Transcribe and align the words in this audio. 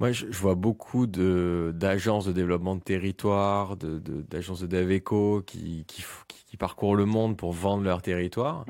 Moi, 0.00 0.12
je, 0.12 0.26
vois 0.26 0.54
beaucoup 0.54 1.06
de 1.06 1.72
d'agences 1.74 2.24
de 2.24 2.32
développement 2.32 2.76
de 2.76 2.80
territoire, 2.80 3.76
de 3.76 3.98
d'agences 3.98 4.60
de, 4.60 4.66
Daveco 4.66 5.42
qui, 5.42 5.84
qui, 5.86 6.56
parcourent 6.56 6.96
le 6.96 7.04
monde 7.04 7.36
pour 7.36 7.52
vendre 7.52 7.84
leur 7.84 8.02
territoire. 8.02 8.64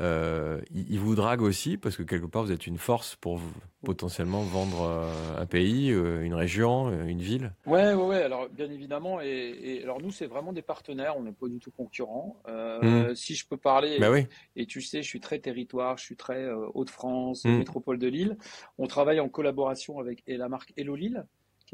Euh, 0.00 0.60
ils 0.72 0.98
vous 0.98 1.14
draguent 1.14 1.42
aussi 1.42 1.76
parce 1.76 1.96
que 1.96 2.02
quelque 2.02 2.26
part 2.26 2.42
vous 2.42 2.52
êtes 2.52 2.66
une 2.66 2.78
force 2.78 3.16
pour 3.16 3.40
potentiellement 3.84 4.42
vendre 4.42 4.82
euh, 4.82 5.40
un 5.40 5.46
pays, 5.46 5.90
euh, 5.90 6.22
une 6.22 6.34
région, 6.34 6.90
une 7.06 7.20
ville. 7.20 7.52
Ouais, 7.66 7.94
ouais, 7.94 8.04
ouais. 8.04 8.22
Alors 8.22 8.48
bien 8.48 8.70
évidemment, 8.70 9.20
et, 9.20 9.80
alors 9.82 10.00
nous 10.00 10.10
c'est 10.10 10.26
vraiment 10.26 10.52
des 10.52 10.62
partenaires, 10.62 11.16
on 11.16 11.22
n'est 11.22 11.32
pas 11.32 11.48
du 11.48 11.58
tout 11.58 11.70
concurrents. 11.70 12.36
Hmm. 12.48 13.14
Si 13.14 13.34
je 13.34 13.46
peux 13.46 13.56
parler, 13.56 13.98
bah 13.98 14.10
oui. 14.10 14.26
et 14.56 14.66
tu 14.66 14.80
sais, 14.80 15.02
je 15.02 15.08
suis 15.08 15.20
très 15.20 15.38
territoire, 15.38 15.96
je 15.98 16.04
suis 16.04 16.16
très 16.16 16.50
Hauts-de-France, 16.74 17.44
hmm. 17.44 17.58
métropole 17.58 17.98
de 17.98 18.08
Lille. 18.08 18.36
On 18.78 18.86
travaille 18.86 19.20
en 19.20 19.28
collaboration 19.28 19.98
avec 19.98 20.22
la 20.26 20.48
marque 20.48 20.72
Hello 20.76 20.96
Lille 20.96 21.24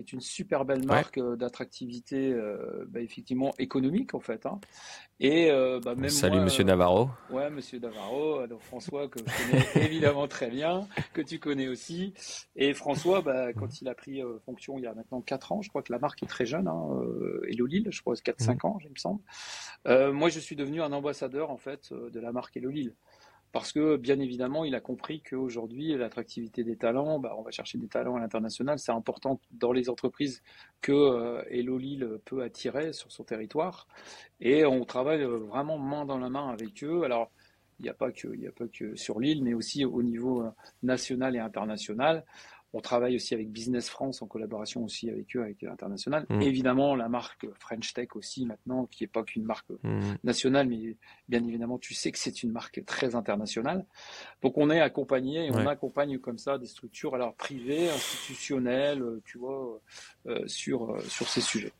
qui 0.05 0.13
est 0.13 0.13
une 0.13 0.21
super 0.21 0.65
belle 0.65 0.85
marque 0.87 1.19
euh, 1.19 1.37
d'attractivité, 1.37 2.33
euh, 2.33 2.85
bah, 2.89 3.01
effectivement 3.01 3.53
économique 3.59 4.15
en 4.15 4.21
fait. 4.21 4.47
Hein. 4.47 4.61
Et 5.19 5.51
euh, 5.51 5.81
bah, 5.85 5.95
même 5.95 6.09
salut 6.09 6.41
Monsieur 6.41 6.65
Navarro. 6.65 7.11
Ouais, 7.31 7.51
Monsieur 7.51 7.79
Navarro. 7.79 8.39
Alors 8.39 8.63
François 8.63 9.09
que 9.09 9.19
je 9.19 9.25
connais 9.25 9.87
évidemment 9.87 10.29
très 10.29 10.49
bien, 10.49 10.87
que 11.13 11.21
tu 11.21 11.39
connais 11.39 11.69
aussi. 11.69 12.15
Et 12.57 12.73
François, 12.73 13.21
bah, 13.21 13.53
quand 13.53 13.81
il 13.81 13.89
a 13.89 13.95
pris 13.95 14.23
fonction 14.45 14.79
il 14.79 14.85
y 14.85 14.87
a 14.87 14.95
maintenant 14.95 15.21
4 15.21 15.53
ans, 15.53 15.63
je 15.63 15.69
crois 15.69 15.83
que 15.83 15.93
la 15.93 15.99
marque 15.99 16.23
est 16.23 16.27
très 16.27 16.47
jeune, 16.47 16.69
hein, 16.69 16.89
Hello 17.49 17.67
Lille, 17.67 17.89
je 17.91 18.01
crois 18.01 18.15
4-5 18.15 18.55
mmh. 18.55 18.67
ans, 18.67 18.79
il 18.83 18.91
me 18.91 18.97
semble. 18.97 19.21
moi, 20.15 20.29
je 20.29 20.41
suis 20.41 20.57
devenu 20.57 20.81
un 20.83 20.93
ambassadeur 20.93 21.51
en 21.51 21.59
fait 21.59 21.93
de 21.93 22.21
la 22.21 22.33
marque 22.33 22.57
Hello 22.57 22.71
Lille 22.71 22.95
parce 23.53 23.73
que 23.73 23.97
bien 23.97 24.21
évidemment, 24.21 24.65
il 24.65 24.75
a 24.75 24.81
compris 24.81 25.23
qu'aujourd'hui, 25.23 25.97
l'attractivité 25.97 26.63
des 26.63 26.77
talents, 26.77 27.19
bah, 27.19 27.35
on 27.37 27.43
va 27.43 27.51
chercher 27.51 27.79
des 27.79 27.89
talents 27.89 28.17
à 28.17 28.21
l'international, 28.21 28.79
c'est 28.79 28.93
important 28.93 29.41
dans 29.51 29.73
les 29.73 29.89
entreprises 29.89 30.43
que 30.81 30.93
euh, 30.93 31.43
Hello 31.51 31.77
Lille 31.77 32.21
peut 32.25 32.43
attirer 32.43 32.93
sur 32.93 33.11
son 33.11 33.25
territoire. 33.25 33.89
Et 34.41 34.65
on 34.65 34.85
travaille 34.85 35.25
vraiment 35.25 35.79
main 35.79 36.05
dans 36.05 36.19
la 36.19 36.29
main 36.29 36.49
avec 36.49 36.85
eux. 36.85 37.03
Alors, 37.03 37.31
il 37.81 37.85
n'y 37.85 37.89
a 37.89 37.95
pas 37.95 38.13
que, 38.13 38.29
il 38.35 38.47
a 38.47 38.53
pas 38.53 38.69
que 38.69 38.95
sur 38.95 39.19
l'île, 39.19 39.43
mais 39.43 39.55
aussi 39.55 39.85
au 39.85 40.03
niveau 40.03 40.43
euh, 40.43 40.51
national 40.83 41.35
et 41.35 41.41
international. 41.41 42.25
On 42.73 42.81
travaille 42.81 43.17
aussi 43.17 43.35
avec 43.35 43.51
Business 43.51 43.89
France 43.89 44.23
en 44.23 44.27
collaboration 44.27 44.85
aussi 44.85 45.11
avec 45.11 45.35
eux, 45.37 45.43
avec 45.43 45.63
l'international. 45.63 46.27
Mm. 46.29 46.43
Évidemment, 46.43 46.95
la 46.95 47.09
marque 47.09 47.47
French 47.59 47.93
Tech 47.93 48.15
aussi 48.15 48.47
maintenant, 48.47 48.87
qui 48.87 49.03
n'est 49.03 49.09
pas 49.09 49.25
qu'une 49.25 49.45
marque 49.45 49.71
mm. 49.83 50.15
nationale, 50.23 50.69
mais 50.69 50.97
bien 51.29 51.45
évidemment, 51.45 51.79
tu 51.79 51.95
sais 51.95 52.13
que 52.13 52.19
c'est 52.19 52.43
une 52.43 52.53
marque 52.53 52.85
très 52.85 53.15
internationale. 53.15 53.85
Donc, 54.43 54.57
on 54.57 54.71
est 54.71 54.81
accompagné 54.81 55.47
et 55.47 55.51
on 55.51 55.67
accompagne 55.67 56.19
comme 56.19 56.39
ça 56.39 56.59
des 56.59 56.67
structures, 56.67 57.15
alors 57.15 57.35
privées, 57.35 57.91
institutionnelles, 57.91 59.05
tu 59.25 59.39
vois, 59.39 59.81
euh, 60.27 60.47
sur, 60.47 60.93
euh, 60.93 61.01
sur 61.09 61.29
ces 61.29 61.41
sujets. 61.41 61.73